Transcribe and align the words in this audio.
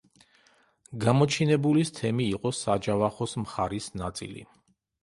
გამოჩინებულის 1.03 1.93
თემი 1.99 2.27
იყო 2.35 2.53
საჯავახოს 2.63 3.39
მხარის 3.45 3.93
ნაწილი. 4.05 4.51